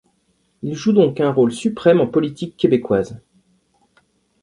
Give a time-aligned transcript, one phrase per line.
[0.63, 3.21] Il joue donc un rôle suprême en politique québécoise.